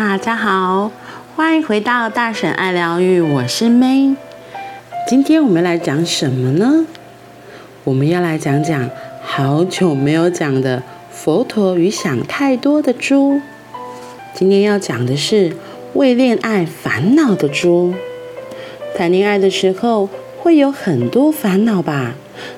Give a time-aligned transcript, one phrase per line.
[0.00, 0.90] 大家好，
[1.36, 4.16] 欢迎回到大婶爱疗愈，我是 May。
[5.06, 6.86] 今天我们来讲什么呢？
[7.84, 8.88] 我们要来讲讲
[9.20, 13.42] 好久没有讲的佛陀与想太多的猪。
[14.32, 15.54] 今天要讲的是
[15.92, 17.92] 为恋爱烦恼的猪。
[18.96, 22.14] 谈恋爱的时候会有很多烦恼吧？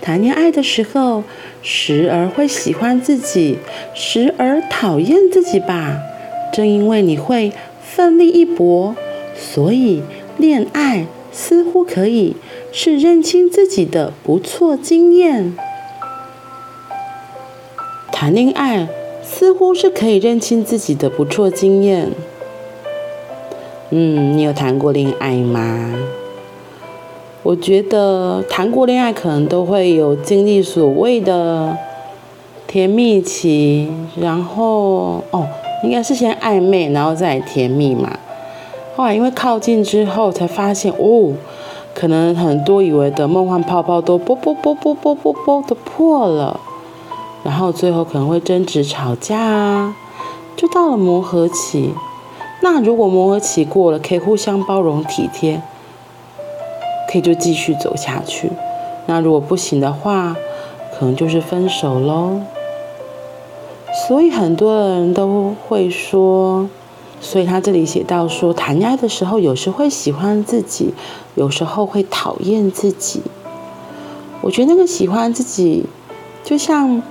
[0.00, 1.22] 谈恋爱的时候，
[1.60, 3.58] 时而会喜欢自己，
[3.94, 6.00] 时而讨厌自己吧？
[6.56, 7.52] 正因为你会
[7.82, 8.96] 奋力一搏，
[9.36, 10.02] 所以
[10.38, 12.34] 恋爱似乎可以
[12.72, 15.54] 是认清自己的不错经验。
[18.10, 18.88] 谈恋爱
[19.22, 22.08] 似乎是可以认清自己的不错经验。
[23.90, 25.92] 嗯，你有谈过恋爱吗？
[27.42, 31.76] 我觉得谈过恋爱可能都会有经历所谓的
[32.66, 35.46] 甜蜜期，然后哦，
[35.82, 38.18] 应该是先暧昧，然后再甜蜜嘛。
[38.94, 41.34] 后来因为靠近之后才发现哦，
[41.94, 46.58] 可能很多以为的梦幻泡泡都啵啵啵啵啵啵啵的破了，
[47.44, 49.94] 然后最后可能会争执吵架啊，
[50.56, 51.92] 就到了磨合期。
[52.62, 55.60] 那如果磨合期过了，可以互相包容体贴。
[57.08, 58.50] 可以就继续走下去，
[59.06, 60.36] 那如果不行的话，
[60.98, 62.40] 可能就是分手喽。
[64.06, 66.68] 所以很多人都会说，
[67.20, 70.94] 所以他这里写到说，谈恋爱的时候，有时会喜欢自己，
[71.34, 73.20] 有时候会讨厌自己。
[74.42, 75.86] 我觉得那个喜欢自己，
[76.44, 77.02] 就像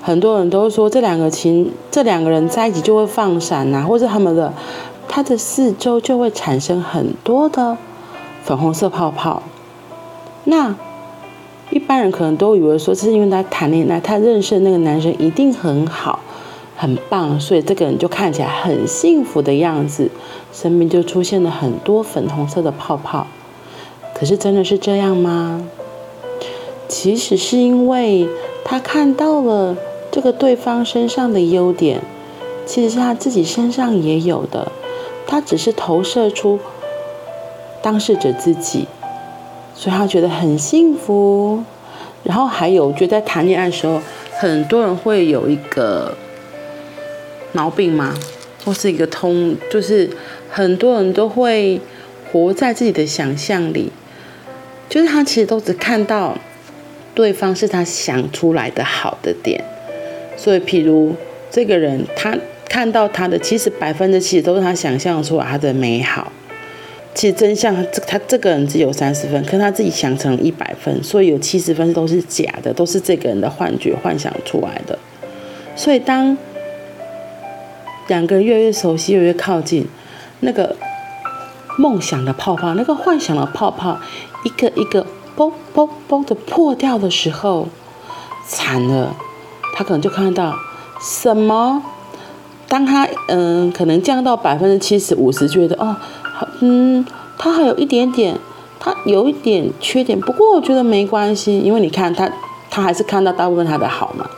[0.00, 4.54] 很多人都说，这两个情，这两个人在一起就会放闪呐、或者他们的
[5.08, 7.76] 他的四周就会产生很多的。
[8.44, 9.42] 粉红色泡泡，
[10.44, 10.74] 那
[11.70, 16.17] 一般人可能都以为说，这是因为他谈恋爱，他认识的那个男生一定很好、
[16.80, 20.08] 很棒，所以这个人就看起来很幸福的样子，
[20.52, 23.26] 身边就出现了很多粉红色的泡泡。
[24.14, 25.68] 可是真的是这样吗？
[26.86, 28.28] 其实是因为
[28.64, 29.76] 他看到了
[30.12, 32.00] 这个对方身上的优点，
[32.64, 34.70] 其实是他自己身上也有的，
[35.26, 36.60] 他只是投射出。
[37.82, 38.86] 当事者自己，
[39.74, 41.64] 所以他觉得很幸福。
[42.24, 44.00] 然后还有，就在谈恋爱的时候，
[44.38, 46.16] 很多人会有一个
[47.52, 48.14] 毛病吗，
[48.64, 50.08] 或是一个通，就是
[50.50, 51.80] 很多人都会
[52.30, 53.90] 活在自己的想象里，
[54.88, 56.36] 就是他其实都只看到
[57.14, 59.62] 对方是他想出来的好的点。
[60.36, 61.14] 所以，譬如
[61.50, 62.36] 这个人，他
[62.68, 66.30] 看到他的，其实百分之七十都是他想象出来他的美好。
[67.14, 74.96] 其实真相，这他这个人只有三十分，可是他自己想成一百分，所以有七十分都是假的，都是这个人的幻觉、幻想出来的。
[75.74, 76.38] 所以当
[78.08, 79.86] 两个人越来越熟悉、越来越靠近，
[80.40, 80.74] 那个
[81.78, 83.98] 梦想的泡泡、那个幻想的泡泡，
[84.42, 87.68] 一个一个啵啵啵的破掉的时候，
[88.46, 89.14] 惨了，
[89.76, 90.54] 他可能就看到
[91.00, 91.82] 什么？
[92.66, 95.96] 当他嗯，可能降到百分之七十、五十，觉得哦。
[96.60, 97.04] 嗯，
[97.38, 98.36] 他还有一点点，
[98.78, 102.30] 他有一点缺点，不过我觉得没关系，因为你看他，
[102.70, 104.28] 他还是看到大部分他的好嘛。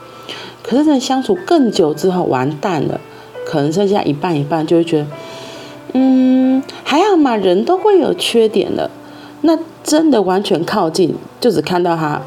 [0.62, 3.00] 可是，在相处更久之后，完蛋了，
[3.46, 5.06] 可能剩下一半一半，就会觉得，
[5.94, 8.90] 嗯，还好嘛，人都会有缺点的。
[9.42, 12.20] 那真的完全靠近，就只看到他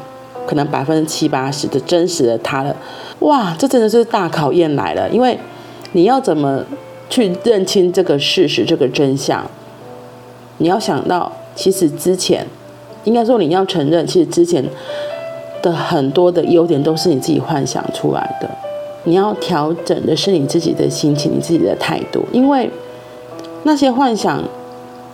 [0.46, 2.74] 可能百分之七八十的真实的他了。
[3.20, 5.38] 哇，这真的是大考验来了，因为
[5.92, 6.64] 你要怎么
[7.08, 9.48] 去认清这个事实，这个真相？
[10.58, 12.46] 你要想到，其实之前，
[13.04, 14.64] 应该说你要承认，其实之前
[15.62, 18.50] 的很多的优点都是你自己幻想出来的。
[19.04, 22.70] 你要调整的是你自己的心情，你自己的态度，因为
[23.62, 24.42] 那些幻想，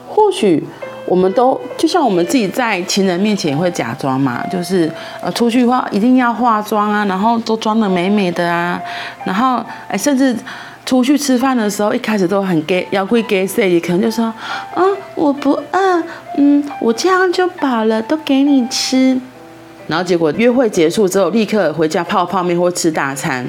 [0.08, 0.64] 或许
[1.06, 4.90] 我们都就像我们自己在情人面前也会假装嘛，就是
[5.22, 8.80] 呃出去化一定要化妆啊，然后都装得美美的啊，
[9.24, 10.36] 然后哎甚至。
[10.86, 14.82] 出去吃饭的时候，一开始都很给，要会给谁，可能就说，啊，
[15.14, 16.02] 我不饿，
[16.36, 19.20] 嗯，我这样就饱了，都给你吃。
[19.86, 23.46] 然后结果约会结束之后，立刻回家泡泡面或吃大餐，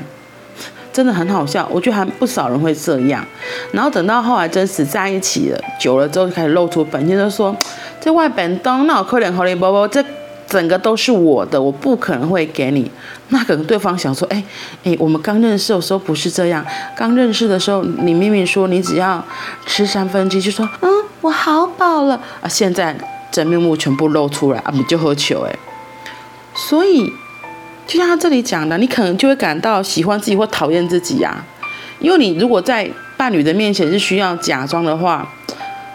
[0.92, 1.68] 真的很好笑。
[1.72, 3.26] 我觉得还不少人会这样。
[3.72, 7.56] 然后等到后来真实在一起了，久了之后就开始露出本性，就说
[8.00, 10.04] 这外本东那我可怜可怜宝宝这。
[10.48, 12.92] 整个都是我的，我不可能会给你。
[13.30, 14.44] 那可能对方想说，哎
[14.84, 16.66] 哎，我们刚认识的时候不是这样。
[16.94, 19.24] 刚认识的时候，你明明说你只要
[19.66, 20.90] 吃三分之一，就说，嗯，
[21.22, 22.50] 我好饱了啊。
[22.50, 22.94] 现在
[23.32, 25.56] 真面目全部露出来啊，你就喝酒哎。
[26.54, 27.14] 所以，
[27.92, 31.44] 就像他这里讲的，你可能就会感到喜欢自己或讨厌自己呀、
[32.00, 35.28] 因为你如果在伴侣的面前是需要假装的话，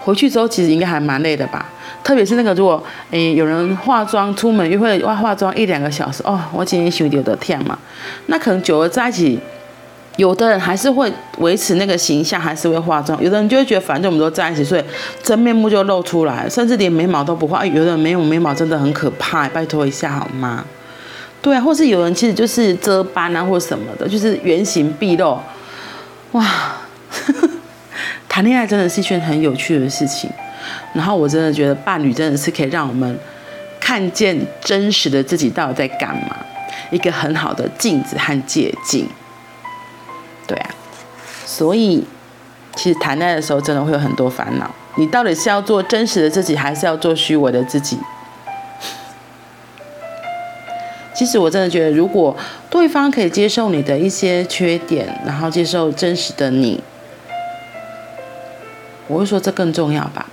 [0.00, 1.64] 回去之后其实应该还蛮累的吧。
[2.04, 7.78] 特别是那个如果诶有人化妆出门约会，化化妆一两个小时哦，我今天休有的天嘛，
[8.26, 9.40] 那可能久了在一起。
[10.16, 13.22] 有的人还是会维持那个形象，还是会化妆。
[13.22, 14.84] 有的人就会觉得，反正我们都在一起，所以
[15.22, 17.64] 真面目就露出来，甚至连眉毛都不画。
[17.64, 20.64] 有的人没有眉毛真的很可怕，拜托一下好吗？
[21.46, 25.38] 对啊，或是有人其实就是遮斑啊，或什么的，就是原形毕露。
[26.32, 26.44] 哇，
[28.28, 30.28] 谈恋爱真的是一件很有趣的事情。
[30.92, 33.16] 然后我真的觉得伴侣真的是可以让我们
[33.78, 36.36] 看见真实的自己到底在干嘛，
[36.90, 39.08] 一个很好的镜子和借镜。
[40.48, 40.70] 对啊，
[41.44, 42.04] 所以
[42.74, 44.68] 其实谈恋爱的时候真的会有很多烦恼。
[44.96, 47.96] 你到底是要做真实的自己，还是要做虚伪的自己？
[51.16, 52.36] 其实我真的觉得，如果
[52.68, 56.80] 对方可以接受你的一些缺点，然后接受真实的你，
[59.08, 60.26] 我会说这更重要吧。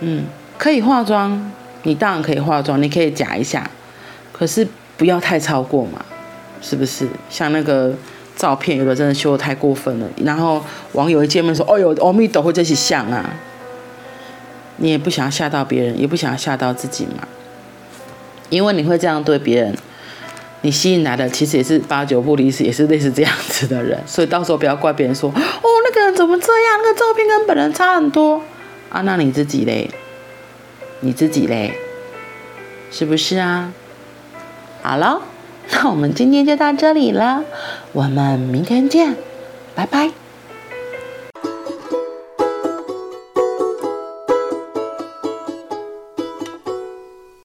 [0.00, 0.24] 嗯，
[0.58, 1.52] 可以化妆，
[1.84, 3.70] 你当然可以化妆，你可以假一下，
[4.32, 4.66] 可是
[4.96, 6.04] 不要太超过嘛，
[6.60, 7.06] 是不是？
[7.30, 7.94] 像那个。
[8.34, 10.60] 照片有的真的修的太过分了，然后
[10.92, 13.30] 网友一见面说：“哦哟，阿弥陀佛，这是像啊！”
[14.78, 17.28] 你也不想要吓到别人，也不想要吓到自己嘛。
[18.48, 19.76] 因为你会这样对别人，
[20.62, 24.00] 你吸引来的其实也是八九不离十，也是类似这样子的人。
[24.06, 25.34] 所以到时候不要怪别人说：“哦，
[25.84, 26.78] 那个人怎么这样？
[26.82, 28.40] 那个照片跟本人差很多
[28.88, 29.90] 啊！”那你自己嘞？
[31.00, 31.74] 你自己嘞？
[32.90, 33.72] 是不是啊？
[34.82, 35.20] 好了。
[35.70, 37.44] 那我们今天就到这里了，
[37.92, 39.16] 我们明天见，
[39.74, 40.10] 拜拜。